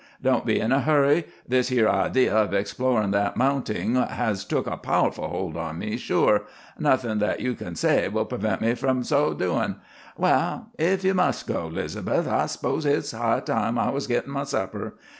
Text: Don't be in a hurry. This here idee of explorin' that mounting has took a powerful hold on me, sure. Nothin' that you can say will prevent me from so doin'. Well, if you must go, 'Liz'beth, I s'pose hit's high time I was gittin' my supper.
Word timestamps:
Don't 0.19 0.47
be 0.47 0.59
in 0.59 0.71
a 0.71 0.79
hurry. 0.81 1.25
This 1.47 1.67
here 1.69 1.87
idee 1.87 2.27
of 2.27 2.55
explorin' 2.55 3.11
that 3.11 3.37
mounting 3.37 3.93
has 3.93 4.43
took 4.43 4.65
a 4.65 4.75
powerful 4.75 5.27
hold 5.27 5.55
on 5.55 5.77
me, 5.77 5.95
sure. 5.95 6.45
Nothin' 6.79 7.19
that 7.19 7.39
you 7.39 7.53
can 7.53 7.75
say 7.75 8.07
will 8.07 8.25
prevent 8.25 8.61
me 8.61 8.73
from 8.73 9.03
so 9.03 9.35
doin'. 9.35 9.75
Well, 10.17 10.71
if 10.79 11.03
you 11.03 11.13
must 11.13 11.45
go, 11.45 11.67
'Liz'beth, 11.67 12.27
I 12.27 12.47
s'pose 12.47 12.83
hit's 12.85 13.11
high 13.11 13.41
time 13.41 13.77
I 13.77 13.91
was 13.91 14.07
gittin' 14.07 14.31
my 14.31 14.45
supper. 14.45 14.95